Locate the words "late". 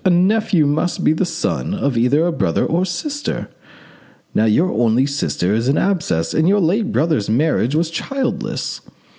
6.59-6.91